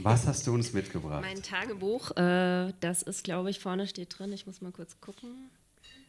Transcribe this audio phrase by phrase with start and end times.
[0.00, 1.22] Was hast du uns mitgebracht?
[1.22, 4.32] Mein Tagebuch, äh, das ist, glaube ich, vorne steht drin.
[4.32, 5.50] Ich muss mal kurz gucken.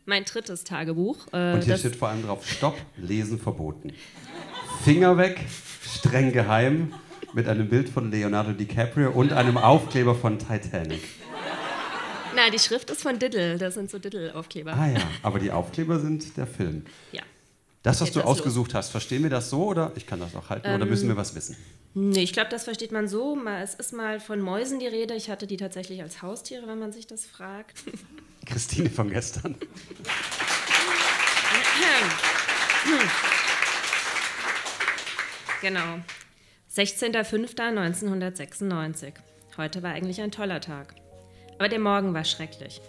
[0.06, 1.28] Mein drittes Tagebuch.
[1.34, 3.94] Äh, Und hier steht vor allem drauf: Stopp, Lesen verboten.
[4.84, 5.44] Finger weg,
[5.82, 6.94] streng geheim,
[7.34, 11.02] mit einem Bild von Leonardo DiCaprio und einem Aufkleber von Titanic.
[12.36, 13.58] Nein, die Schrift ist von Diddle.
[13.58, 14.74] Das sind so Diddle-Aufkleber.
[14.74, 16.86] Ah ja, aber die Aufkleber sind der Film.
[17.12, 17.24] Ja.
[17.84, 18.76] Das, was du ausgesucht los.
[18.76, 21.18] hast, verstehen wir das so oder ich kann das auch halten ähm, oder müssen wir
[21.18, 21.56] was wissen?
[22.00, 23.36] Nee, ich glaube, das versteht man so.
[23.60, 25.16] Es ist mal von Mäusen die Rede.
[25.16, 27.76] Ich hatte die tatsächlich als Haustiere, wenn man sich das fragt.
[28.46, 29.56] Christine von gestern.
[35.60, 36.00] Genau.
[36.76, 39.14] 16.05.1996.
[39.58, 40.94] Heute war eigentlich ein toller Tag.
[41.56, 42.80] Aber der Morgen war schrecklich.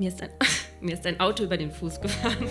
[0.00, 0.30] Mir ist ein,
[0.80, 2.50] mir ist ein Auto über den Fuß gefahren.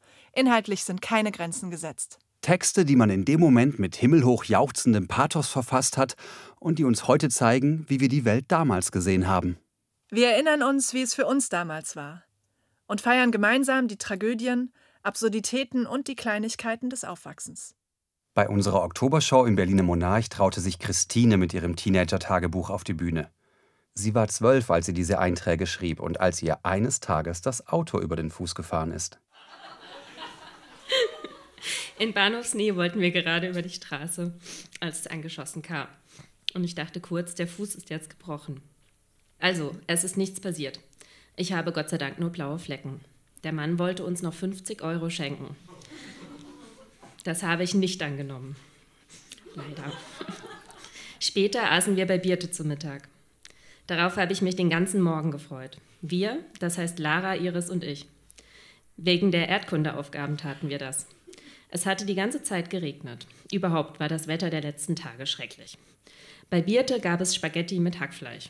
[0.33, 2.19] Inhaltlich sind keine Grenzen gesetzt.
[2.41, 6.15] Texte, die man in dem Moment mit himmelhoch jauchzendem Pathos verfasst hat
[6.59, 9.57] und die uns heute zeigen, wie wir die Welt damals gesehen haben.
[10.09, 12.23] Wir erinnern uns, wie es für uns damals war
[12.91, 17.73] und feiern gemeinsam die Tragödien, Absurditäten und die Kleinigkeiten des Aufwachsens.
[18.33, 23.31] Bei unserer Oktobershow im Berliner Monarch traute sich Christine mit ihrem Teenager-Tagebuch auf die Bühne.
[23.93, 27.97] Sie war zwölf, als sie diese Einträge schrieb und als ihr eines Tages das Auto
[27.97, 29.21] über den Fuß gefahren ist.
[32.01, 34.33] In Bahnhofsnähe wollten wir gerade über die Straße,
[34.79, 35.87] als es angeschossen kam.
[36.55, 38.59] Und ich dachte kurz, der Fuß ist jetzt gebrochen.
[39.37, 40.79] Also, es ist nichts passiert.
[41.35, 43.01] Ich habe Gott sei Dank nur blaue Flecken.
[43.43, 45.55] Der Mann wollte uns noch 50 Euro schenken.
[47.23, 48.55] Das habe ich nicht angenommen.
[49.53, 49.93] Leider.
[51.19, 53.09] Später aßen wir bei Birte zu Mittag.
[53.85, 55.77] Darauf habe ich mich den ganzen Morgen gefreut.
[56.01, 58.07] Wir, das heißt Lara, Iris und ich.
[58.97, 61.05] Wegen der Erdkundeaufgaben taten wir das.
[61.73, 63.25] Es hatte die ganze Zeit geregnet.
[63.49, 65.77] Überhaupt war das Wetter der letzten Tage schrecklich.
[66.49, 68.49] Bei Birte gab es Spaghetti mit Hackfleisch.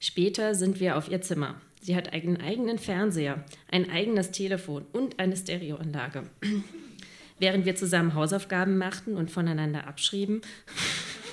[0.00, 1.60] Später sind wir auf ihr Zimmer.
[1.82, 6.22] Sie hat einen eigenen Fernseher, ein eigenes Telefon und eine Stereoanlage.
[7.38, 10.40] Während wir zusammen Hausaufgaben machten und voneinander abschrieben,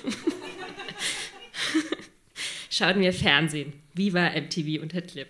[2.68, 5.28] schauten wir Fernsehen, Viva MTV und Hitlip.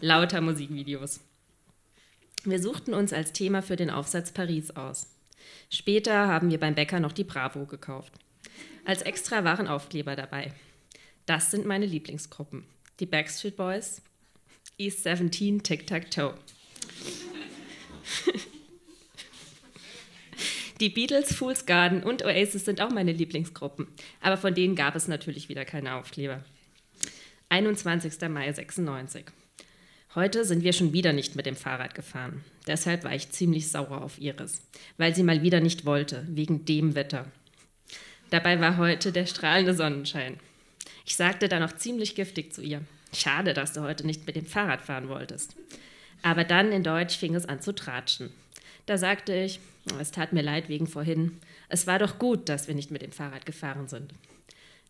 [0.00, 1.20] Lauter Musikvideos.
[2.44, 5.15] Wir suchten uns als Thema für den Aufsatz Paris aus.
[5.70, 8.12] Später haben wir beim Bäcker noch die Bravo gekauft.
[8.84, 10.52] Als extra waren Aufkleber dabei.
[11.26, 12.64] Das sind meine Lieblingsgruppen.
[13.00, 14.00] Die Backstreet Boys,
[14.78, 16.34] East 17, Tic-Tac-Toe.
[20.80, 23.86] Die Beatles, Fool's Garden und Oasis sind auch meine Lieblingsgruppen,
[24.20, 26.44] aber von denen gab es natürlich wieder keine Aufkleber.
[27.48, 28.28] 21.
[28.28, 29.24] Mai 96.
[30.14, 32.44] Heute sind wir schon wieder nicht mit dem Fahrrad gefahren.
[32.66, 34.62] Deshalb war ich ziemlich sauer auf Iris,
[34.96, 37.26] weil sie mal wieder nicht wollte, wegen dem Wetter.
[38.30, 40.38] Dabei war heute der strahlende Sonnenschein.
[41.04, 42.82] Ich sagte dann auch ziemlich giftig zu ihr.
[43.14, 45.54] Schade, dass du heute nicht mit dem Fahrrad fahren wolltest.
[46.22, 48.30] Aber dann in Deutsch fing es an zu tratschen.
[48.86, 49.60] Da sagte ich,
[50.00, 51.38] es tat mir leid wegen vorhin.
[51.68, 54.12] Es war doch gut, dass wir nicht mit dem Fahrrad gefahren sind.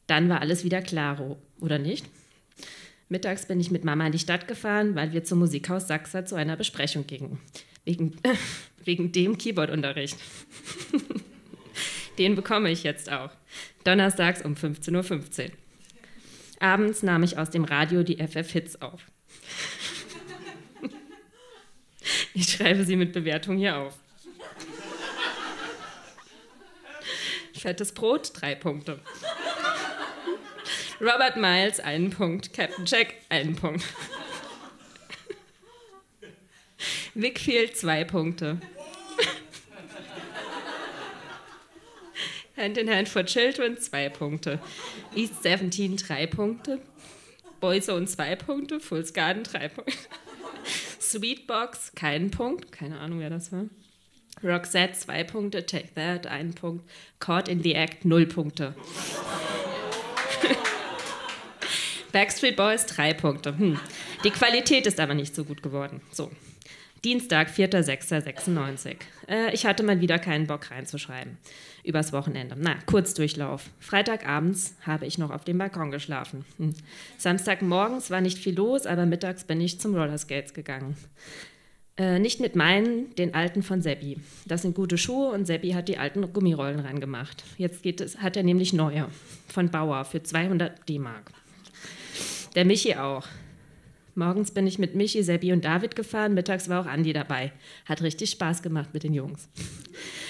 [0.06, 2.06] Dann war alles wieder klaro, oder nicht?
[3.08, 6.34] Mittags bin ich mit Mama in die Stadt gefahren, weil wir zum Musikhaus Sachsa zu
[6.34, 7.38] einer Besprechung gingen.
[7.84, 8.16] Wegen,
[8.84, 10.16] wegen dem Keyboardunterricht.
[12.18, 13.30] Den bekomme ich jetzt auch.
[13.84, 15.50] Donnerstags um 15.15 Uhr.
[16.58, 19.02] Abends nahm ich aus dem Radio die FF Hits auf.
[22.34, 23.98] Ich schreibe sie mit Bewertung hier auf.
[27.54, 29.00] Fettes Brot, drei Punkte.
[31.00, 32.52] Robert Miles, einen Punkt.
[32.52, 33.84] Captain Jack, einen Punkt.
[37.14, 38.60] Wickfield, zwei Punkte.
[42.56, 44.58] Hand in Hand for Children, zwei Punkte.
[45.14, 46.80] East 17, drei Punkte.
[47.60, 48.80] Boyzone, zwei Punkte.
[48.80, 49.92] Fool's Garden, drei Punkte.
[51.00, 52.72] Sweetbox, keinen Punkt.
[52.72, 53.66] Keine Ahnung, wer das war.
[54.42, 55.66] Roxette, zwei Punkte.
[55.66, 56.88] Take That, ein Punkt.
[57.20, 58.74] Caught in the Act, null Punkte.
[62.16, 63.58] Backstreet Boys, drei Punkte.
[63.58, 63.78] Hm.
[64.24, 66.00] Die Qualität ist aber nicht so gut geworden.
[66.10, 66.30] So.
[67.04, 68.96] Dienstag, 4.6.96.
[69.28, 71.36] Äh, ich hatte mal wieder keinen Bock reinzuschreiben.
[71.84, 72.56] Übers Wochenende.
[72.58, 73.68] Na, Kurzdurchlauf.
[73.80, 76.46] Freitagabends habe ich noch auf dem Balkon geschlafen.
[76.56, 76.72] Hm.
[77.18, 80.96] Samstagmorgens war nicht viel los, aber mittags bin ich zum Rollerskates gegangen.
[81.98, 84.16] Äh, nicht mit meinen, den alten von Seppi.
[84.46, 87.44] Das sind gute Schuhe und Seppi hat die alten Gummirollen reingemacht.
[87.58, 89.08] Jetzt es, hat er nämlich neue
[89.48, 91.30] von Bauer für 200 D-Mark.
[92.56, 93.28] Der Michi auch.
[94.14, 97.52] Morgens bin ich mit Michi, Seppi und David gefahren, mittags war auch Andi dabei.
[97.84, 99.50] Hat richtig Spaß gemacht mit den Jungs.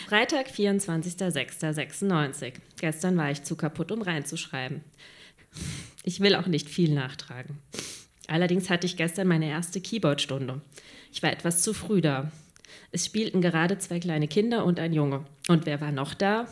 [0.08, 2.54] Freitag, 24.06.96.
[2.80, 4.80] Gestern war ich zu kaputt, um reinzuschreiben.
[6.02, 7.58] Ich will auch nicht viel nachtragen.
[8.26, 10.60] Allerdings hatte ich gestern meine erste Keyboard-Stunde.
[11.12, 12.32] Ich war etwas zu früh da.
[12.90, 15.24] Es spielten gerade zwei kleine Kinder und ein Junge.
[15.46, 16.48] Und wer war noch da?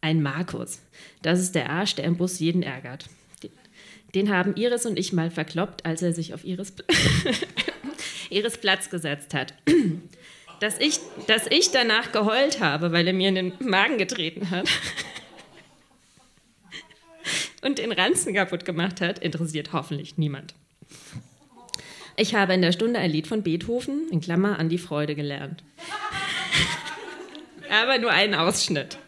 [0.00, 0.80] Ein Markus.
[1.22, 3.08] Das ist der Arsch, der im Bus jeden ärgert.
[4.14, 6.74] Den haben Iris und ich mal verkloppt, als er sich auf Iris,
[8.30, 9.54] Iris Platz gesetzt hat.
[10.60, 14.68] Dass ich, dass ich danach geheult habe, weil er mir in den Magen getreten hat
[17.62, 20.54] und den Ranzen kaputt gemacht hat, interessiert hoffentlich niemand.
[22.16, 25.64] Ich habe in der Stunde ein Lied von Beethoven, in Klammer, an die Freude gelernt.
[27.70, 28.98] Aber nur einen Ausschnitt.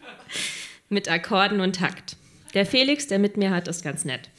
[0.89, 2.17] Mit Akkorden und Takt.
[2.55, 4.29] Der Felix, der mit mir hat, ist ganz nett.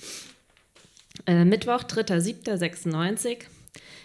[1.26, 3.38] Äh, Mittwoch, 3.7.96.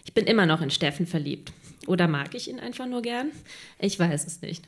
[0.06, 1.54] Ich bin immer noch in Steffen verliebt.
[1.88, 3.32] Oder mag ich ihn einfach nur gern?
[3.80, 4.68] Ich weiß es nicht.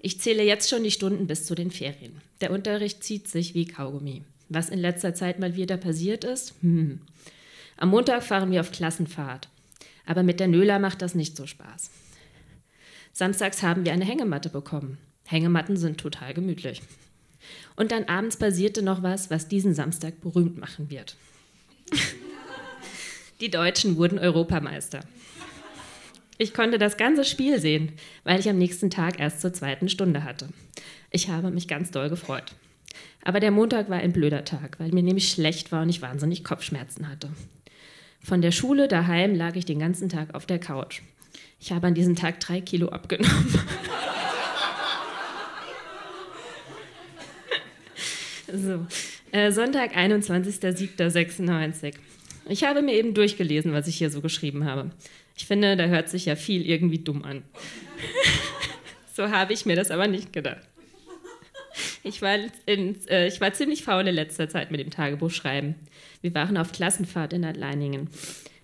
[0.00, 2.20] Ich zähle jetzt schon die Stunden bis zu den Ferien.
[2.40, 4.22] Der Unterricht zieht sich wie Kaugummi.
[4.48, 6.54] Was in letzter Zeit mal wieder passiert ist?
[6.60, 7.00] Hm.
[7.76, 9.48] Am Montag fahren wir auf Klassenfahrt.
[10.06, 11.90] Aber mit der Nöler macht das nicht so Spaß.
[13.12, 14.98] Samstags haben wir eine Hängematte bekommen.
[15.26, 16.82] Hängematten sind total gemütlich.
[17.76, 21.16] Und dann abends passierte noch was, was diesen Samstag berühmt machen wird.
[23.40, 25.00] Die Deutschen wurden Europameister.
[26.38, 27.92] Ich konnte das ganze Spiel sehen,
[28.24, 30.48] weil ich am nächsten Tag erst zur zweiten Stunde hatte.
[31.10, 32.54] Ich habe mich ganz doll gefreut.
[33.24, 36.44] Aber der Montag war ein blöder Tag, weil mir nämlich schlecht war und ich wahnsinnig
[36.44, 37.30] Kopfschmerzen hatte.
[38.22, 41.02] Von der Schule daheim lag ich den ganzen Tag auf der Couch.
[41.60, 43.60] Ich habe an diesem Tag drei Kilo abgenommen.
[48.52, 48.86] so.
[49.32, 51.94] Äh, Sonntag, 21.07.96.
[52.50, 54.90] Ich habe mir eben durchgelesen, was ich hier so geschrieben habe.
[55.36, 57.42] Ich finde, da hört sich ja viel irgendwie dumm an.
[59.14, 60.60] so habe ich mir das aber nicht gedacht.
[62.04, 62.36] Ich war,
[62.66, 65.76] in, äh, ich war ziemlich faul in letzter Zeit mit dem Tagebuchschreiben.
[66.20, 68.10] Wir waren auf Klassenfahrt in Adleiningen.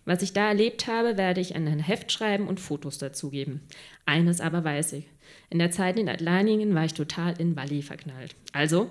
[0.09, 3.61] Was ich da erlebt habe, werde ich an ein Heft schreiben und Fotos dazugeben.
[4.07, 5.05] Eines aber weiß ich.
[5.51, 8.35] In der Zeit in Adleiningen war ich total in Walli verknallt.
[8.55, 8.91] Also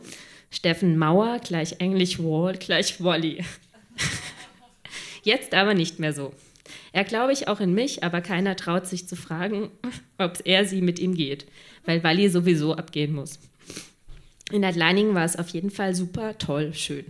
[0.51, 3.43] Steffen Mauer gleich Englisch Wall gleich Wolli.
[5.23, 6.35] Jetzt aber nicht mehr so.
[6.91, 9.71] Er glaube ich auch in mich, aber keiner traut sich zu fragen,
[10.19, 11.47] ob er sie mit ihm geht,
[11.85, 13.39] weil Walli sowieso abgehen muss.
[14.51, 17.05] In Adleiningen war es auf jeden Fall super, toll, schön.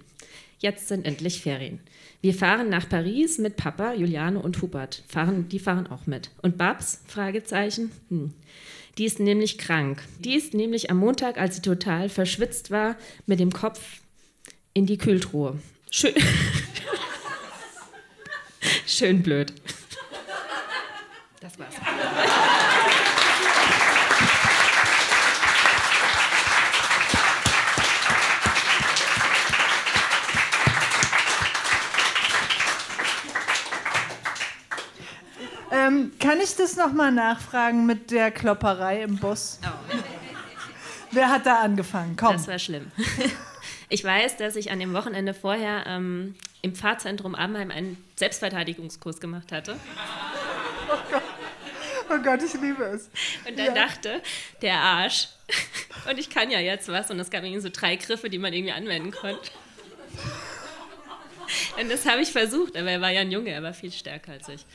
[0.59, 1.81] Jetzt sind endlich Ferien.
[2.27, 5.01] Wir fahren nach Paris mit Papa, Juliane und Hubert.
[5.07, 6.29] Fahren, die fahren auch mit.
[6.41, 6.99] Und Babs?
[7.07, 7.89] Fragezeichen.
[8.09, 8.33] Hm.
[8.97, 10.03] Die ist nämlich krank.
[10.19, 12.97] Die ist nämlich am Montag, als sie total verschwitzt war,
[13.27, 14.01] mit dem Kopf
[14.73, 15.57] in die Kühltruhe.
[15.89, 16.15] Schön.
[18.85, 19.53] Schön blöd.
[21.39, 21.75] Das war's.
[36.27, 39.59] Kann ich das nochmal nachfragen mit der Klopperei im Bus?
[39.63, 39.97] Oh.
[41.11, 42.17] Wer hat da angefangen?
[42.17, 42.33] Komm.
[42.33, 42.91] Das war schlimm.
[43.89, 49.53] Ich weiß, dass ich an dem Wochenende vorher ähm, im Pfarrzentrum Amheim einen Selbstverteidigungskurs gemacht
[49.53, 49.79] hatte.
[50.91, 51.21] Oh Gott.
[52.09, 53.09] oh Gott, ich liebe es.
[53.47, 53.73] Und dann ja.
[53.73, 54.21] dachte,
[54.61, 55.29] der Arsch.
[56.09, 57.09] Und ich kann ja jetzt was.
[57.11, 59.51] Und es gab irgendwie so drei Griffe, die man irgendwie anwenden konnte.
[61.79, 64.33] Und das habe ich versucht, aber er war ja ein Junge, er war viel stärker
[64.33, 64.65] als ich.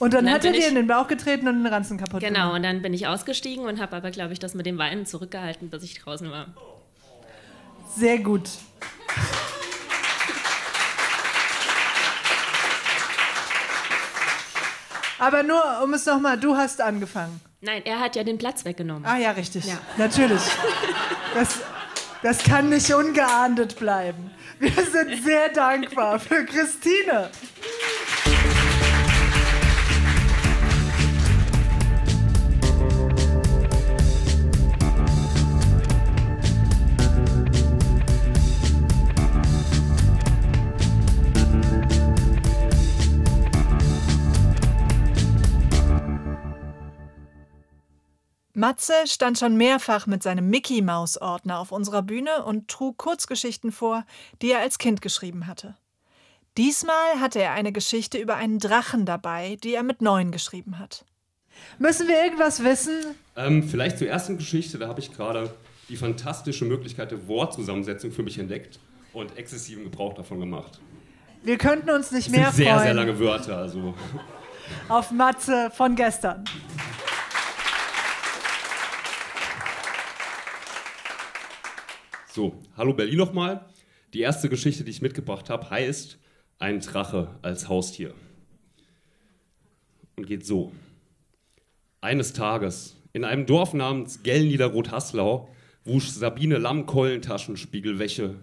[0.00, 2.20] Und dann, und dann hat er dir in den Bauch getreten und den Ranzen kaputt
[2.20, 2.44] genau, gemacht.
[2.46, 5.04] Genau, und dann bin ich ausgestiegen und habe aber, glaube ich, das mit dem Weinen
[5.04, 6.46] zurückgehalten, bis ich draußen war.
[7.96, 8.48] Sehr gut.
[15.18, 17.38] Aber nur, um es nochmal, du hast angefangen.
[17.60, 19.04] Nein, er hat ja den Platz weggenommen.
[19.04, 19.66] Ah ja, richtig.
[19.66, 19.78] Ja.
[19.98, 20.40] Natürlich.
[21.34, 21.58] Das,
[22.22, 24.30] das kann nicht ungeahndet bleiben.
[24.58, 27.30] Wir sind sehr dankbar für Christine.
[48.60, 54.04] Matze stand schon mehrfach mit seinem Mickey-Maus-Ordner auf unserer Bühne und trug Kurzgeschichten vor,
[54.42, 55.76] die er als Kind geschrieben hatte.
[56.58, 61.06] Diesmal hatte er eine Geschichte über einen Drachen dabei, die er mit neun geschrieben hat.
[61.78, 62.98] Müssen wir irgendwas wissen?
[63.34, 65.54] Ähm, vielleicht zur ersten Geschichte, da habe ich gerade
[65.88, 68.78] die fantastische Möglichkeit der Wortzusammensetzung für mich entdeckt
[69.14, 70.80] und exzessiven Gebrauch davon gemacht.
[71.42, 73.94] Wir könnten uns nicht Das mehr sind sehr, freuen sehr lange Wörter, also.
[74.88, 76.44] auf Matze von gestern.
[82.32, 83.66] So, hallo Berlin nochmal.
[84.14, 86.16] Die erste Geschichte, die ich mitgebracht habe, heißt
[86.60, 88.14] Ein Drache als Haustier.
[90.14, 90.70] Und geht so.
[92.00, 95.48] Eines Tages, in einem Dorf namens Gellniederroth-Haslau,
[95.82, 98.36] wusch Sabine Lammkeulentaschenspiegelwäsche.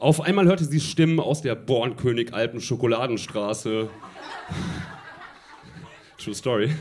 [0.00, 3.88] Auf einmal hörte sie Stimmen aus der Bornkönig-Alpen-Schokoladenstraße.
[6.18, 6.74] True Story.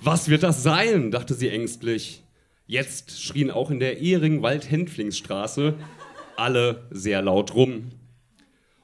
[0.00, 1.10] Was wird das sein?
[1.10, 2.22] dachte sie ängstlich.
[2.68, 5.72] Jetzt schrien auch in der ehrigen Waldhänflingsstraße
[6.36, 7.92] alle sehr laut rum.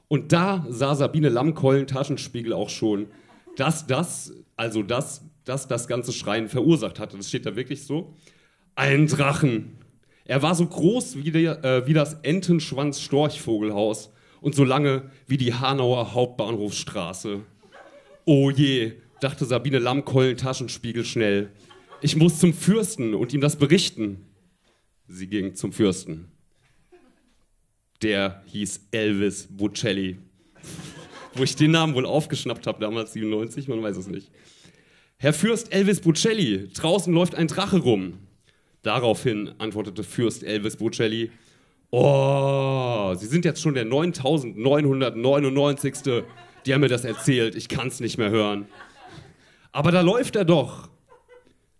[0.07, 3.05] Und da sah Sabine Lammkeulen Taschenspiegel auch schon,
[3.57, 7.15] dass das, also das, dass das ganze Schreien verursacht hatte.
[7.15, 8.15] Das steht da wirklich so.
[8.73, 9.77] Ein Drachen.
[10.25, 14.11] Er war so groß wie, der, äh, wie das Entenschwanz-Storchvogelhaus
[14.41, 17.41] und so lange wie die Hanauer Hauptbahnhofstraße.
[18.25, 21.51] Oh je, dachte Sabine Lammkeulen Taschenspiegel schnell.
[22.05, 24.27] Ich muss zum Fürsten und ihm das berichten.
[25.07, 26.27] Sie ging zum Fürsten.
[28.03, 30.19] Der hieß Elvis Bocelli.
[31.33, 34.29] Wo ich den Namen wohl aufgeschnappt habe, damals 97, man weiß es nicht.
[35.17, 38.19] Herr Fürst Elvis Bocelli, draußen läuft ein Drache rum.
[38.83, 41.31] Daraufhin antwortete Fürst Elvis Bocelli,
[41.89, 46.23] Oh, Sie sind jetzt schon der 9999.
[46.67, 48.67] Die haben mir das erzählt, ich kann's nicht mehr hören.
[49.71, 50.93] Aber da läuft er doch.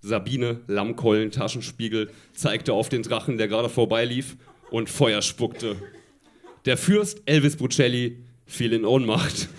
[0.05, 4.38] Sabine Lammkeulen Taschenspiegel zeigte auf den Drachen, der gerade vorbeilief
[4.69, 5.77] und Feuer spuckte.
[6.65, 9.50] Der Fürst Elvis Bocelli fiel in Ohnmacht.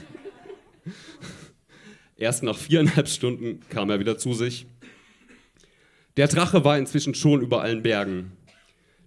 [2.17, 4.67] Erst nach viereinhalb Stunden kam er wieder zu sich.
[6.17, 8.31] Der Drache war inzwischen schon über allen Bergen.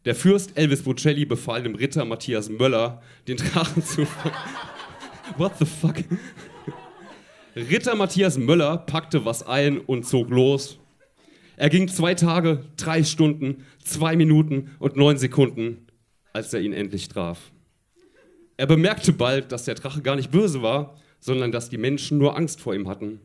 [0.04, 4.06] Der Fürst Elvis Bocelli befahl dem Ritter Matthias Möller, den Drachen zu.
[5.38, 5.96] What the fuck?
[7.56, 10.80] Ritter Matthias Möller packte was ein und zog los.
[11.60, 15.88] Er ging zwei Tage, drei Stunden, zwei Minuten und neun Sekunden,
[16.32, 17.52] als er ihn endlich traf.
[18.56, 22.38] Er bemerkte bald, dass der Drache gar nicht böse war, sondern dass die Menschen nur
[22.38, 23.20] Angst vor ihm hatten.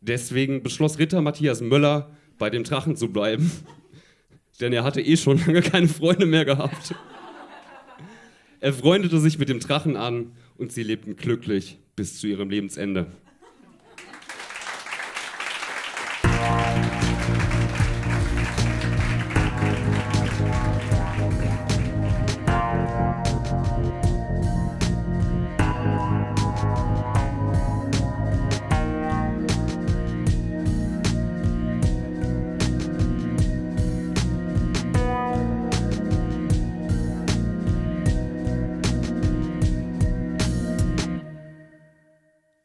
[0.00, 3.52] Deswegen beschloss Ritter Matthias Möller, bei dem Drachen zu bleiben,
[4.60, 6.96] denn er hatte eh schon lange keine Freunde mehr gehabt.
[8.58, 13.06] Er freundete sich mit dem Drachen an und sie lebten glücklich bis zu ihrem Lebensende.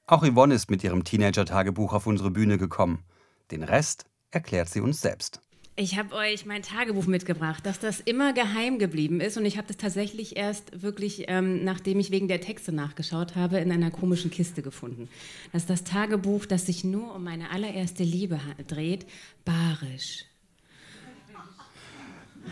[0.09, 3.03] Auch Yvonne ist mit ihrem Teenager-Tagebuch auf unsere Bühne gekommen.
[3.51, 5.41] Den Rest erklärt sie uns selbst.
[5.75, 9.37] Ich habe euch mein Tagebuch mitgebracht, dass das immer geheim geblieben ist.
[9.37, 13.57] Und ich habe das tatsächlich erst wirklich, ähm, nachdem ich wegen der Texte nachgeschaut habe,
[13.59, 15.09] in einer komischen Kiste gefunden.
[15.51, 19.05] Das ist das Tagebuch, das sich nur um meine allererste Liebe dreht,
[19.43, 20.23] Barisch.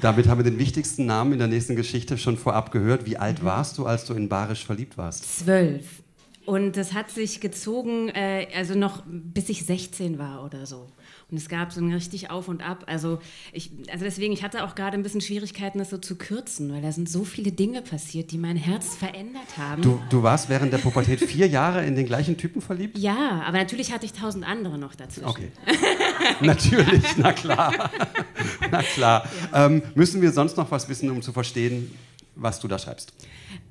[0.02, 3.06] Damit haben wir den wichtigsten Namen in der nächsten Geschichte schon vorab gehört.
[3.06, 5.40] Wie alt warst du, als du in Barisch verliebt warst?
[5.40, 6.04] Zwölf.
[6.46, 10.88] Und das hat sich gezogen, äh, also noch bis ich 16 war oder so.
[11.32, 12.84] Und es gab so ein richtig Auf und Ab.
[12.86, 13.20] Also,
[13.52, 16.84] ich, also deswegen, ich hatte auch gerade ein bisschen Schwierigkeiten, das so zu kürzen, weil
[16.84, 19.82] da sind so viele Dinge passiert, die mein Herz verändert haben.
[19.82, 23.00] Du, du warst während der Pubertät vier Jahre in den gleichen Typen verliebt?
[23.00, 25.28] Ja, aber natürlich hatte ich tausend andere noch dazwischen.
[25.28, 25.52] Okay.
[26.42, 27.90] Natürlich, na klar.
[28.72, 29.28] na klar.
[29.52, 31.92] Ähm, müssen wir sonst noch was wissen, um zu verstehen,
[32.36, 33.14] was du da schreibst?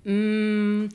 [0.04, 0.86] Mm,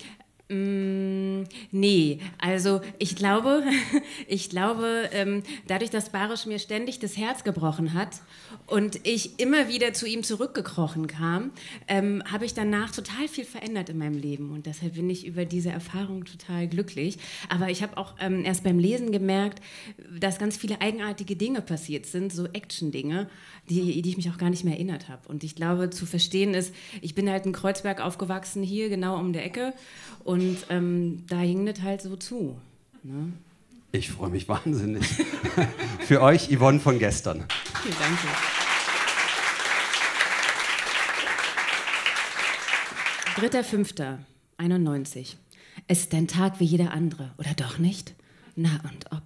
[0.52, 3.64] nee, also ich glaube,
[4.28, 8.22] ich glaube, ähm, dadurch, dass Barisch mir ständig das Herz gebrochen hat
[8.66, 11.52] und ich immer wieder zu ihm zurückgekrochen kam,
[11.88, 15.46] ähm, habe ich danach total viel verändert in meinem Leben und deshalb bin ich über
[15.46, 17.20] diese Erfahrung total glücklich.
[17.50, 19.62] Aber ich habe auch ähm, erst beim Lesen gemerkt,
[20.20, 23.30] dass ganz viele eigenartige Dinge passiert sind, so Action-Dinge,
[23.70, 25.28] die, die ich mich auch gar nicht mehr erinnert habe.
[25.28, 29.32] Und ich glaube, zu verstehen ist, ich bin halt in Kreuzberg aufgewachsen, hier genau um
[29.32, 29.74] der Ecke
[30.24, 32.58] und und ähm, da hing das halt so zu.
[33.04, 33.34] Ne?
[33.92, 35.06] Ich freue mich wahnsinnig.
[36.00, 37.44] Für euch Yvonne von gestern.
[37.84, 38.18] Vielen Dank.
[43.36, 44.20] Dritter, fünfter,
[44.58, 45.36] 91.
[45.88, 48.14] Es ist ein Tag wie jeder andere, oder doch nicht?
[48.56, 49.24] Na und ob.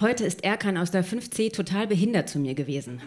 [0.00, 3.02] Heute ist Erkan aus der 5C total behindert zu mir gewesen.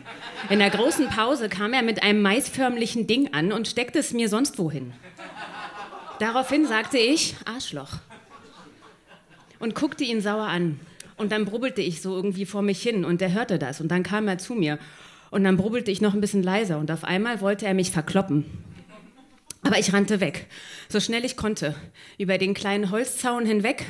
[0.51, 4.29] In der großen Pause kam er mit einem maisförmlichen Ding an und steckte es mir
[4.29, 4.93] sonst wohin.
[6.19, 7.99] Daraufhin sagte ich, Arschloch.
[9.59, 10.79] Und guckte ihn sauer an.
[11.15, 13.81] Und dann brubbelte ich so irgendwie vor mich hin und er hörte das.
[13.81, 14.77] Und dann kam er zu mir.
[15.29, 18.45] Und dann brubbelte ich noch ein bisschen leiser und auf einmal wollte er mich verkloppen.
[19.63, 20.47] Aber ich rannte weg,
[20.87, 21.75] so schnell ich konnte,
[22.17, 23.83] über den kleinen Holzzaun hinweg.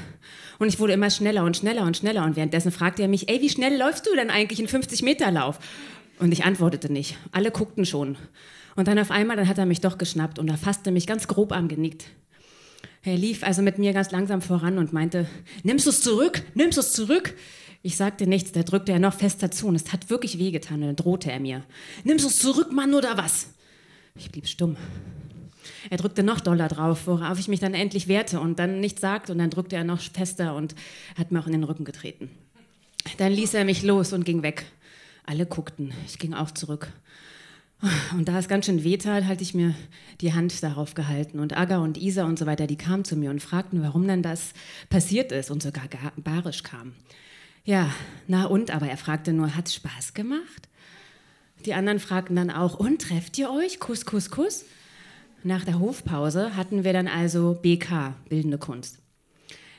[0.57, 2.24] Und ich wurde immer schneller und schneller und schneller.
[2.24, 5.60] Und währenddessen fragte er mich, ey, wie schnell läufst du denn eigentlich in 50-Meter-Lauf?
[6.19, 7.17] Und ich antwortete nicht.
[7.31, 8.17] Alle guckten schon.
[8.77, 11.51] Und dann auf einmal, dann hat er mich doch geschnappt und erfasste mich ganz grob
[11.51, 12.05] am Genick.
[13.03, 15.27] Er lief also mit mir ganz langsam voran und meinte,
[15.63, 16.43] nimmst du es zurück?
[16.53, 17.34] Nimmst du es zurück?
[17.81, 20.88] Ich sagte nichts, da drückte er noch fester zu und es hat wirklich wehgetan und
[20.88, 21.63] dann drohte er mir.
[22.03, 23.50] Nimmst du es zurück, Mann, oder was?
[24.15, 24.77] Ich blieb stumm.
[25.89, 29.31] Er drückte noch doller drauf, worauf ich mich dann endlich wehrte und dann nichts sagte
[29.31, 30.75] und dann drückte er noch fester und
[31.17, 32.29] hat mir auch in den Rücken getreten.
[33.17, 34.65] Dann ließ er mich los und ging weg.
[35.25, 36.91] Alle guckten, ich ging auch zurück.
[38.13, 39.75] Und da es ganz schön wehtat, hatte ich mir
[40.22, 41.39] die Hand darauf gehalten.
[41.39, 44.24] Und Aga und Isa und so weiter, die kamen zu mir und fragten, warum denn
[44.24, 44.53] das
[44.89, 45.84] passiert ist und sogar
[46.15, 46.93] barisch kam.
[47.65, 47.93] Ja,
[48.27, 50.69] na und, aber er fragte nur, hat Spaß gemacht?
[51.65, 53.79] Die anderen fragten dann auch, und trefft ihr euch?
[53.79, 54.65] Kuss, Kuss, Kuss?
[55.43, 59.00] Nach der Hofpause hatten wir dann also BK, Bildende Kunst.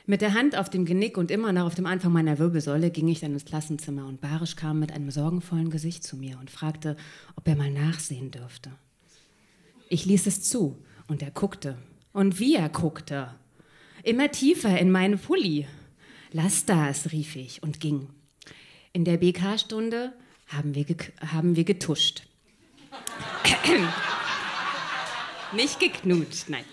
[0.09, 3.07] Mit der Hand auf dem Genick und immer noch auf dem Anfang meiner Wirbelsäule ging
[3.09, 6.97] ich dann ins Klassenzimmer und Barisch kam mit einem sorgenvollen Gesicht zu mir und fragte,
[7.35, 8.71] ob er mal nachsehen dürfte.
[9.87, 11.77] Ich ließ es zu und er guckte.
[12.11, 13.35] Und wie er guckte.
[14.01, 15.67] Immer tiefer in meinen Pulli.
[16.31, 18.07] Lass das, rief ich und ging.
[18.93, 20.13] In der BK-Stunde
[20.47, 20.87] haben wir,
[21.31, 22.23] haben wir getuscht.
[25.55, 26.65] Nicht geknutscht, nein.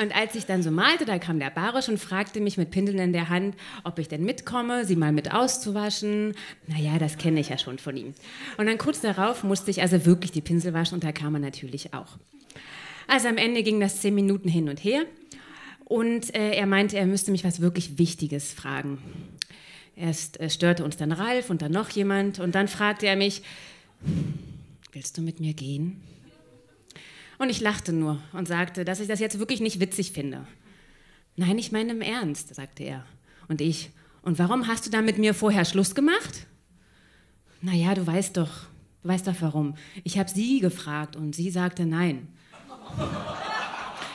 [0.00, 2.98] Und als ich dann so malte, da kam der Barisch und fragte mich mit Pinseln
[2.98, 3.54] in der Hand,
[3.84, 6.34] ob ich denn mitkomme, sie mal mit auszuwaschen.
[6.66, 8.14] Naja, das kenne ich ja schon von ihm.
[8.56, 11.40] Und dann kurz darauf musste ich also wirklich die Pinsel waschen und da kam er
[11.40, 12.18] natürlich auch.
[13.06, 15.04] Also am Ende ging das zehn Minuten hin und her
[15.84, 18.98] und äh, er meinte, er müsste mich was wirklich Wichtiges fragen.
[19.94, 23.42] Erst äh, störte uns dann Ralf und dann noch jemand und dann fragte er mich,
[24.92, 26.00] willst du mit mir gehen?
[27.38, 30.46] Und ich lachte nur und sagte, dass ich das jetzt wirklich nicht witzig finde.
[31.36, 33.04] Nein, ich meine im Ernst, sagte er.
[33.48, 33.90] Und ich,
[34.22, 36.46] und warum hast du dann mit mir vorher Schluss gemacht?
[37.60, 38.50] Naja, du weißt doch,
[39.02, 39.74] du weißt doch warum.
[40.04, 42.28] Ich habe sie gefragt und sie sagte nein.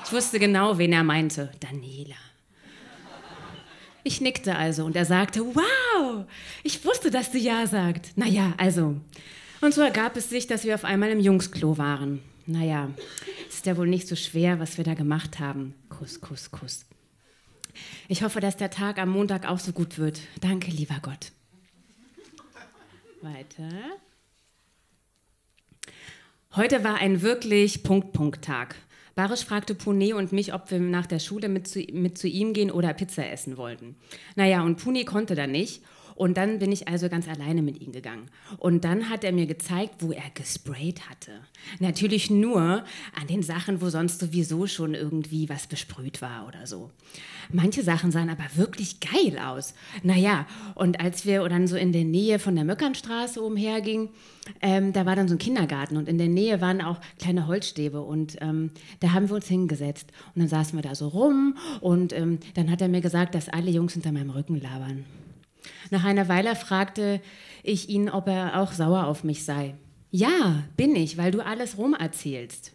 [0.06, 1.52] Ich wusste genau, wen er meinte.
[1.60, 2.16] Daniela.
[4.04, 6.26] Ich nickte also und er sagte, wow,
[6.64, 8.18] ich wusste, dass du ja sagt.
[8.18, 8.96] Naja, also.
[9.62, 12.22] Und so ergab es sich, dass wir auf einmal im Jungsklo waren.
[12.46, 12.90] Naja,
[13.48, 15.74] ist ja wohl nicht so schwer, was wir da gemacht haben.
[15.90, 16.86] Kuss, Kuss, Kuss.
[18.08, 20.20] Ich hoffe, dass der Tag am Montag auch so gut wird.
[20.42, 21.32] Danke, lieber Gott.
[23.22, 23.70] Weiter.
[26.56, 28.76] Heute war ein wirklich Punkt-Punkt-Tag.
[29.14, 32.54] Barisch fragte Pune und mich, ob wir nach der Schule mit zu, mit zu ihm
[32.54, 33.98] gehen oder Pizza essen wollten.
[34.36, 35.84] Naja, und Pune konnte da nicht.
[36.20, 38.30] Und dann bin ich also ganz alleine mit ihm gegangen.
[38.58, 41.32] Und dann hat er mir gezeigt, wo er gesprayt hatte.
[41.80, 42.84] Natürlich nur
[43.18, 46.92] an den Sachen, wo sonst sowieso schon irgendwie was besprüht war oder so.
[47.54, 49.74] Manche Sachen sahen aber wirklich geil aus.
[50.04, 54.10] Naja, und als wir dann so in der Nähe von der Möckernstraße umhergingen,
[54.62, 58.02] ähm, da war dann so ein Kindergarten und in der Nähe waren auch kleine Holzstäbe
[58.02, 62.12] und ähm, da haben wir uns hingesetzt und dann saßen wir da so rum und
[62.12, 65.06] ähm, dann hat er mir gesagt, dass alle Jungs hinter meinem Rücken labern.
[65.90, 67.22] Nach einer Weile fragte
[67.64, 69.76] ich ihn, ob er auch sauer auf mich sei.
[70.12, 72.74] Ja, bin ich, weil du alles rum erzählst.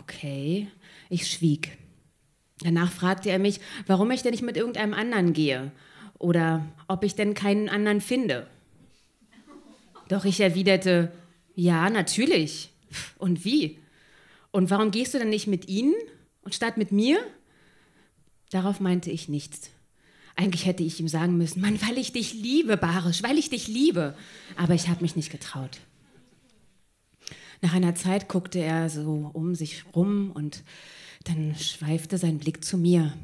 [0.00, 0.68] Okay,
[1.10, 1.76] ich schwieg.
[2.60, 5.72] Danach fragte er mich, warum ich denn nicht mit irgendeinem anderen gehe
[6.18, 8.46] oder ob ich denn keinen anderen finde.
[10.08, 11.12] Doch ich erwiderte,
[11.54, 12.70] ja, natürlich.
[13.18, 13.78] Und wie?
[14.50, 15.94] Und warum gehst du denn nicht mit ihnen
[16.42, 17.18] und statt mit mir?
[18.50, 19.70] Darauf meinte ich nichts.
[20.36, 23.68] Eigentlich hätte ich ihm sagen müssen, Mann, weil ich dich liebe, Barisch, weil ich dich
[23.68, 24.16] liebe.
[24.56, 25.78] Aber ich habe mich nicht getraut.
[27.62, 30.64] Nach einer Zeit guckte er so um sich rum und
[31.24, 33.14] dann schweifte sein Blick zu mir,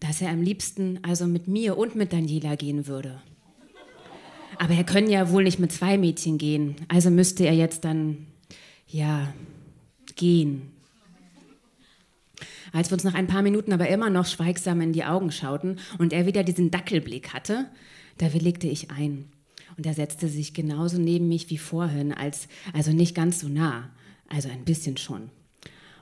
[0.00, 3.22] dass er am liebsten also mit mir und mit Daniela gehen würde.
[4.58, 8.26] Aber er können ja wohl nicht mit zwei Mädchen gehen, also müsste er jetzt dann,
[8.86, 9.32] ja,
[10.14, 10.73] gehen.
[12.74, 15.78] Als wir uns nach ein paar Minuten aber immer noch schweigsam in die Augen schauten
[15.98, 17.70] und er wieder diesen Dackelblick hatte,
[18.18, 19.26] da willigte ich ein.
[19.76, 23.90] Und er setzte sich genauso neben mich wie vorhin, als, also nicht ganz so nah,
[24.28, 25.30] also ein bisschen schon.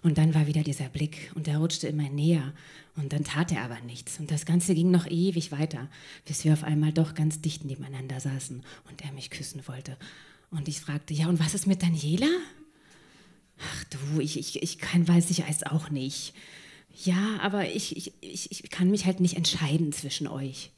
[0.03, 2.55] Und dann war wieder dieser Blick und er rutschte immer näher.
[2.97, 4.19] Und dann tat er aber nichts.
[4.19, 5.89] Und das Ganze ging noch ewig weiter,
[6.25, 9.99] bis wir auf einmal doch ganz dicht nebeneinander saßen und er mich küssen wollte.
[10.51, 12.29] Und ich fragte, ja, und was ist mit Daniela?
[13.59, 16.33] Ach du, ich, ich, ich kann, weiß ich es auch nicht.
[16.95, 20.71] Ja, aber ich, ich, ich, ich kann mich halt nicht entscheiden zwischen euch.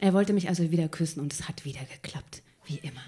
[0.00, 3.02] Er wollte mich also wieder küssen und es hat wieder geklappt, wie immer.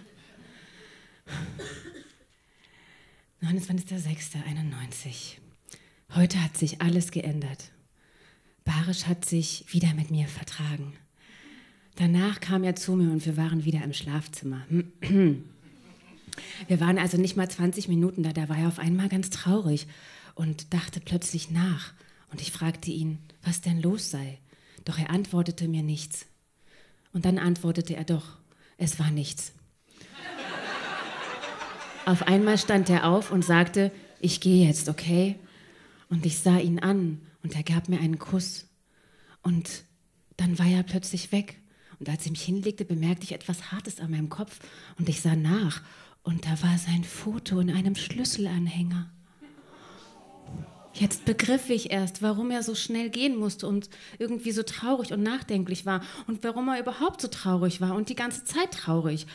[3.42, 5.36] 29.06.91.
[6.14, 7.70] Heute hat sich alles geändert.
[8.64, 10.94] Barisch hat sich wieder mit mir vertragen.
[11.96, 14.66] Danach kam er zu mir und wir waren wieder im Schlafzimmer.
[16.68, 19.86] Wir waren also nicht mal 20 Minuten da, da war er auf einmal ganz traurig
[20.38, 21.92] und dachte plötzlich nach.
[22.30, 24.38] Und ich fragte ihn, was denn los sei.
[24.84, 26.26] Doch er antwortete mir nichts.
[27.12, 28.38] Und dann antwortete er doch,
[28.76, 29.52] es war nichts.
[32.06, 35.40] Auf einmal stand er auf und sagte, ich gehe jetzt, okay?
[36.08, 38.66] Und ich sah ihn an und er gab mir einen Kuss.
[39.42, 39.82] Und
[40.36, 41.60] dann war er plötzlich weg.
[41.98, 44.60] Und als ich mich hinlegte, bemerkte ich etwas Hartes an meinem Kopf
[44.98, 45.82] und ich sah nach.
[46.22, 49.10] Und da war sein Foto in einem Schlüsselanhänger.
[50.98, 55.22] Jetzt begriff ich erst, warum er so schnell gehen musste und irgendwie so traurig und
[55.22, 59.26] nachdenklich war und warum er überhaupt so traurig war und die ganze Zeit traurig.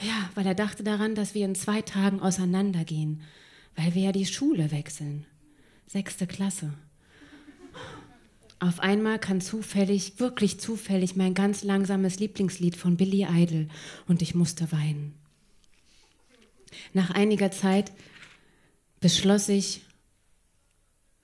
[0.00, 3.22] Ja, weil er dachte daran, dass wir in zwei Tagen auseinandergehen,
[3.76, 5.24] weil wir ja die Schule wechseln.
[5.86, 6.72] Sechste Klasse.
[8.58, 13.68] Auf einmal kann zufällig, wirklich zufällig, mein ganz langsames Lieblingslied von Billy Idol
[14.08, 15.14] und ich musste weinen.
[16.92, 17.92] Nach einiger Zeit
[19.00, 19.82] beschloss ich,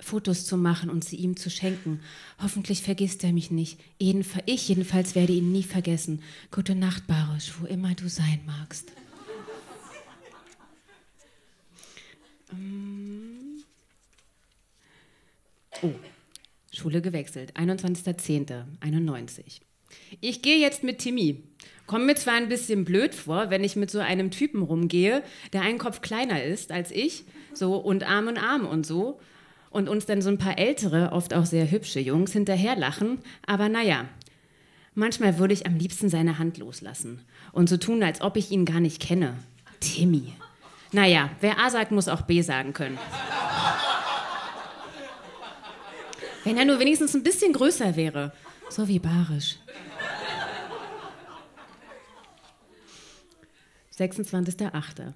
[0.04, 2.00] Fotos zu machen und sie ihm zu schenken.
[2.40, 3.80] Hoffentlich vergisst er mich nicht.
[3.98, 6.22] Ich jedenfalls werde ihn nie vergessen.
[6.50, 8.92] Gute Nacht, Barisch, wo immer du sein magst.
[12.52, 13.62] Ähm.
[15.82, 15.90] Oh,
[16.72, 17.56] Schule gewechselt.
[17.56, 19.60] 21.10.91.
[20.20, 21.42] Ich gehe jetzt mit Timmy.
[21.86, 25.62] Komme mir zwar ein bisschen blöd vor, wenn ich mit so einem Typen rumgehe, der
[25.62, 29.20] einen Kopf kleiner ist als ich, so und Arm in Arm und so
[29.74, 33.18] und uns dann so ein paar ältere, oft auch sehr hübsche Jungs hinterherlachen.
[33.44, 34.04] Aber naja,
[34.94, 38.64] manchmal würde ich am liebsten seine Hand loslassen und so tun, als ob ich ihn
[38.64, 39.36] gar nicht kenne.
[39.80, 40.32] Timmy.
[40.92, 42.98] Naja, wer A sagt, muss auch B sagen können.
[46.44, 48.32] Wenn er nur wenigstens ein bisschen größer wäre.
[48.68, 49.56] So wie Barisch.
[53.98, 55.14] 26.08.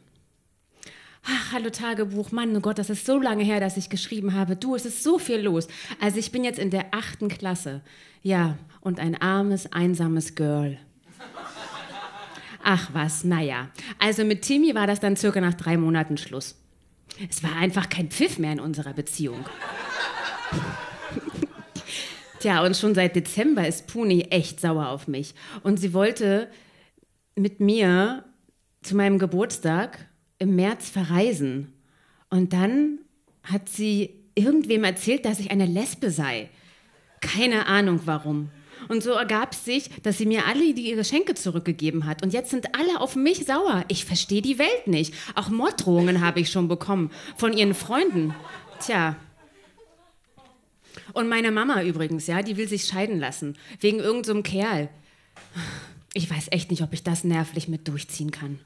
[1.51, 4.55] Hallo Tagebuch, Mann, oh Gott, das ist so lange her, dass ich geschrieben habe.
[4.55, 5.67] Du, es ist so viel los.
[5.99, 7.81] Also ich bin jetzt in der achten Klasse.
[8.23, 10.77] Ja, und ein armes, einsames Girl.
[12.63, 13.71] Ach was, naja.
[13.99, 16.55] Also mit Timmy war das dann circa nach drei Monaten Schluss.
[17.31, 19.47] Es war einfach kein Pfiff mehr in unserer Beziehung.
[22.41, 25.35] Tja, und schon seit Dezember ist Puni echt sauer auf mich.
[25.63, 26.51] Und sie wollte
[27.37, 28.25] mit mir
[28.83, 30.08] zu meinem Geburtstag
[30.39, 31.73] im März verreisen.
[32.31, 32.99] Und dann
[33.43, 36.49] hat sie irgendwem erzählt, dass ich eine Lesbe sei.
[37.21, 38.51] Keine Ahnung warum.
[38.89, 42.23] Und so ergab es sich, dass sie mir alle die Geschenke zurückgegeben hat.
[42.23, 43.85] Und jetzt sind alle auf mich sauer.
[43.89, 45.15] Ich verstehe die Welt nicht.
[45.35, 48.35] Auch Morddrohungen habe ich schon bekommen von ihren Freunden.
[48.81, 49.17] Tja.
[51.13, 53.57] Und meine Mama übrigens, ja, die will sich scheiden lassen.
[53.81, 54.89] Wegen irgendeinem so Kerl.
[56.15, 58.61] Ich weiß echt nicht, ob ich das nervlich mit durchziehen kann.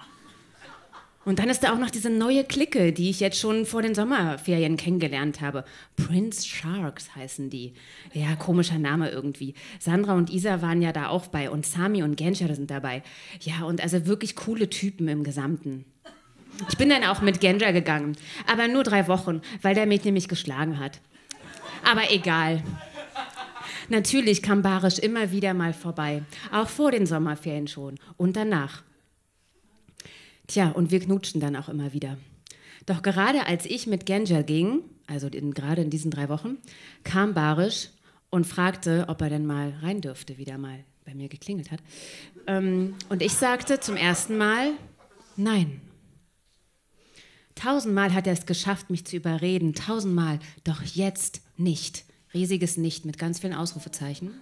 [1.24, 3.94] Und dann ist da auch noch diese neue Clique, die ich jetzt schon vor den
[3.94, 5.64] Sommerferien kennengelernt habe.
[5.96, 7.74] Prince Sharks heißen die.
[8.12, 9.54] Ja, komischer Name irgendwie.
[9.78, 13.04] Sandra und Isa waren ja da auch bei und Sami und Genscher sind dabei.
[13.40, 15.84] Ja, und also wirklich coole Typen im Gesamten.
[16.68, 20.28] Ich bin dann auch mit Genja gegangen, aber nur drei Wochen, weil der mich nämlich
[20.28, 21.00] geschlagen hat.
[21.88, 22.62] Aber egal.
[23.88, 28.82] Natürlich kam Barisch immer wieder mal vorbei, auch vor den Sommerferien schon und danach.
[30.46, 32.18] Tja, und wir knutschten dann auch immer wieder.
[32.86, 36.58] Doch gerade als ich mit Genja ging, also in, gerade in diesen drei Wochen,
[37.04, 37.90] kam Barisch
[38.30, 41.80] und fragte, ob er denn mal rein dürfte, wieder mal bei mir geklingelt hat.
[42.46, 44.72] Ähm, und ich sagte zum ersten Mal,
[45.36, 45.80] nein.
[47.54, 52.04] Tausendmal hat er es geschafft, mich zu überreden, tausendmal, doch jetzt nicht.
[52.32, 54.32] Riesiges Nicht mit ganz vielen Ausrufezeichen.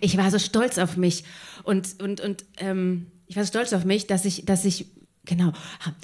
[0.00, 1.24] Ich war so stolz auf mich
[1.64, 4.86] und, und, und ähm, ich war so stolz auf mich, dass ich, dass ich,
[5.24, 5.52] genau,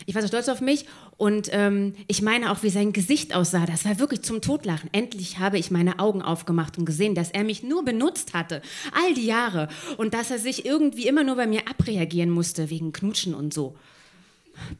[0.07, 3.67] ich war so stolz auf mich und ähm, ich meine auch, wie sein Gesicht aussah.
[3.67, 4.91] Das war wirklich zum Totlachen.
[4.93, 9.15] Endlich habe ich meine Augen aufgemacht und gesehen, dass er mich nur benutzt hatte, all
[9.15, 13.35] die Jahre und dass er sich irgendwie immer nur bei mir abreagieren musste wegen Knutschen
[13.35, 13.77] und so.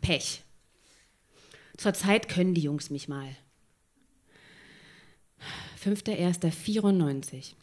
[0.01, 0.43] Pech.
[1.77, 3.37] Zurzeit können die Jungs mich mal.
[5.83, 7.55] 5.1.94.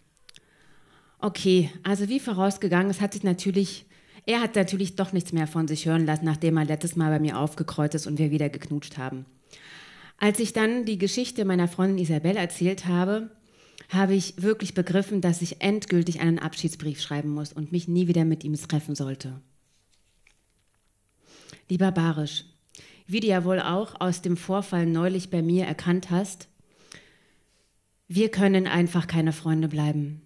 [1.24, 3.86] Okay, also wie vorausgegangen, es hat sich natürlich,
[4.26, 7.20] er hat natürlich doch nichts mehr von sich hören lassen, nachdem er letztes Mal bei
[7.20, 9.28] mir aufgekreuzt ist und wir wieder geknutscht haben.
[10.18, 13.30] Als ich dann die Geschichte meiner Freundin Isabelle erzählt habe,
[13.90, 18.26] habe ich wirklich begriffen, dass ich endgültig einen Abschiedsbrief schreiben muss und mich nie wieder
[18.26, 19.42] mit ihm treffen sollte.
[21.70, 22.46] Lieber Barisch,
[23.06, 26.48] wie du ja wohl auch aus dem Vorfall neulich bei mir erkannt hast,
[28.08, 30.22] wir können einfach keine Freunde bleiben.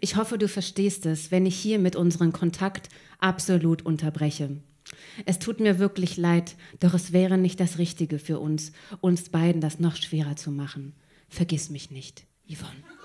[0.00, 2.88] Ich hoffe, du verstehst es, wenn ich hier mit unserem Kontakt
[3.18, 4.56] absolut unterbreche.
[5.26, 9.60] Es tut mir wirklich leid, doch es wäre nicht das Richtige für uns, uns beiden
[9.60, 10.94] das noch schwerer zu machen.
[11.28, 12.97] Vergiss mich nicht, Yvonne.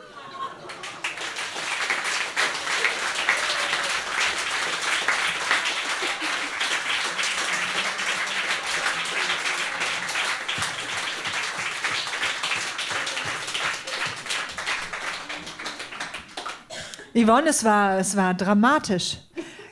[17.15, 19.17] Yvonne, es war, es war dramatisch.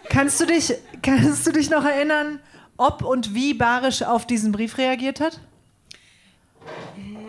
[0.10, 2.40] Kannst du, dich, kannst du dich noch erinnern,
[2.78, 5.40] ob und wie Barisch auf diesen Brief reagiert hat?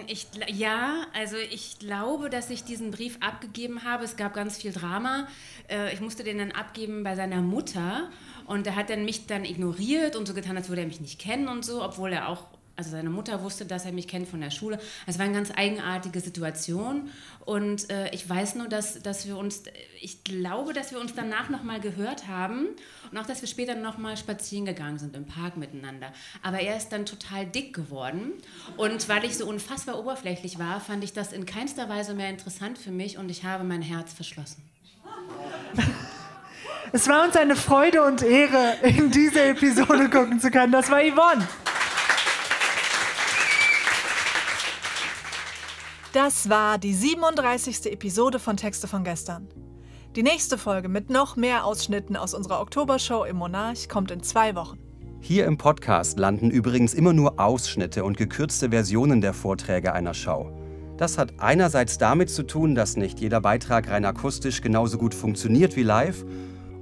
[0.06, 4.04] Ich, ja, also ich glaube, dass ich diesen Brief abgegeben habe.
[4.04, 5.28] Es gab ganz viel Drama.
[5.70, 8.10] Äh, ich musste den dann abgeben bei seiner Mutter
[8.46, 11.18] und er hat dann mich dann ignoriert und so getan, als würde er mich nicht
[11.18, 14.40] kennen und so, obwohl er auch also seine Mutter wusste, dass er mich kennt von
[14.40, 14.78] der Schule.
[15.06, 17.10] Es war eine ganz eigenartige Situation
[17.44, 19.62] und äh, ich weiß nur, dass, dass wir uns,
[20.00, 22.68] ich glaube, dass wir uns danach nochmal gehört haben
[23.10, 26.12] und auch, dass wir später nochmal spazieren gegangen sind im Park miteinander.
[26.42, 28.32] Aber er ist dann total dick geworden
[28.76, 32.78] und weil ich so unfassbar oberflächlich war, fand ich das in keinster Weise mehr interessant
[32.78, 34.62] für mich und ich habe mein Herz verschlossen.
[36.94, 40.72] Es war uns eine Freude und Ehre, in diese Episode gucken zu können.
[40.72, 41.48] Das war Yvonne.
[46.12, 47.90] Das war die 37.
[47.90, 49.48] Episode von Texte von gestern.
[50.14, 54.54] Die nächste Folge mit noch mehr Ausschnitten aus unserer Oktobershow im Monarch kommt in zwei
[54.54, 54.78] Wochen.
[55.20, 60.52] Hier im Podcast landen übrigens immer nur Ausschnitte und gekürzte Versionen der Vorträge einer Show.
[60.98, 65.76] Das hat einerseits damit zu tun, dass nicht jeder Beitrag rein akustisch genauso gut funktioniert
[65.76, 66.26] wie live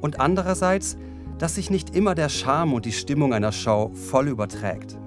[0.01, 0.97] und andererseits,
[1.39, 4.99] dass sich nicht immer der Charme und die Stimmung einer Show voll überträgt.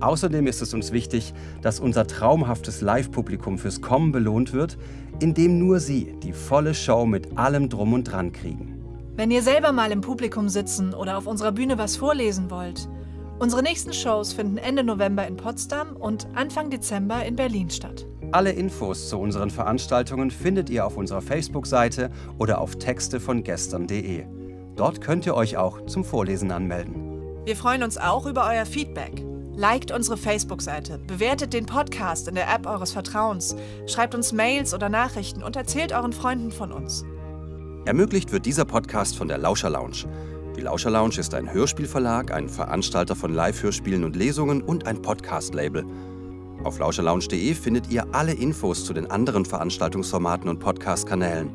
[0.00, 1.32] Außerdem ist es uns wichtig,
[1.62, 4.76] dass unser traumhaftes Live-Publikum fürs Kommen belohnt wird,
[5.20, 8.76] indem nur sie die volle Show mit allem Drum und Dran kriegen.
[9.16, 12.86] Wenn ihr selber mal im Publikum sitzen oder auf unserer Bühne was vorlesen wollt,
[13.38, 18.06] unsere nächsten Shows finden Ende November in Potsdam und Anfang Dezember in Berlin statt.
[18.32, 24.26] Alle Infos zu unseren Veranstaltungen findet ihr auf unserer Facebook-Seite oder auf texte von gestern.de.
[24.76, 27.06] Dort könnt ihr euch auch zum Vorlesen anmelden.
[27.46, 29.24] Wir freuen uns auch über euer Feedback.
[29.56, 34.90] Liked unsere Facebook-Seite, bewertet den Podcast in der App eures Vertrauens, schreibt uns Mails oder
[34.90, 37.06] Nachrichten und erzählt euren Freunden von uns.
[37.86, 40.04] Ermöglicht wird dieser Podcast von der Lauscher Lounge.
[40.58, 45.86] Die Lauscher Lounge ist ein Hörspielverlag, ein Veranstalter von Live-Hörspielen und Lesungen und ein Podcast-Label.
[46.62, 51.50] Auf lauscherlounge.de findet ihr alle Infos zu den anderen Veranstaltungsformaten und Podcast-Kanälen.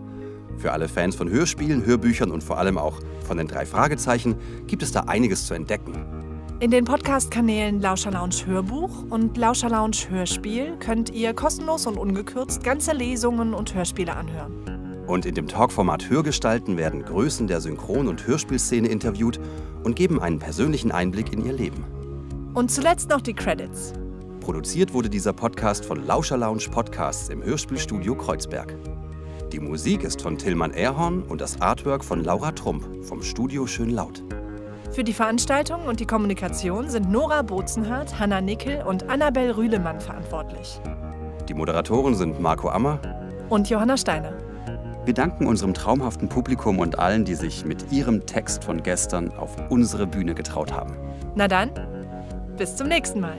[0.57, 4.35] Für alle Fans von Hörspielen, Hörbüchern und vor allem auch von den drei Fragezeichen
[4.65, 6.31] gibt es da einiges zu entdecken.
[6.62, 12.63] In den Podcast-Kanälen Lauscher Lounge Hörbuch und Lauscher Lounge Hörspiel könnt ihr kostenlos und ungekürzt
[12.63, 15.04] ganze Lesungen und Hörspiele anhören.
[15.08, 19.39] Und in dem Talkformat Hörgestalten werden Größen der Synchron- und Hörspielszene interviewt
[19.84, 21.84] und geben einen persönlichen Einblick in ihr Leben.
[22.54, 23.93] Und zuletzt noch die Credits.
[24.39, 28.78] Produziert wurde dieser Podcast von Lauscher Lounge Podcasts im Hörspielstudio Kreuzberg.
[29.52, 33.89] Die Musik ist von Tillmann Erhorn und das Artwork von Laura Trump vom Studio Schön
[33.89, 34.24] Laut.
[34.91, 40.82] Für die Veranstaltung und die Kommunikation sind Nora Bozenhardt, Hanna Nickel und Annabel Rühlemann verantwortlich.
[41.47, 42.99] Die Moderatoren sind Marco Ammer
[43.47, 44.34] und Johanna Steiner.
[45.06, 49.56] Wir danken unserem traumhaften Publikum und allen, die sich mit ihrem Text von gestern auf
[49.69, 50.97] unsere Bühne getraut haben.
[51.36, 51.71] Na dann,
[52.58, 53.38] bis zum nächsten Mal.